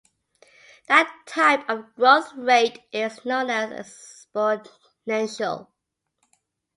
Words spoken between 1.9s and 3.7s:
growth rate is known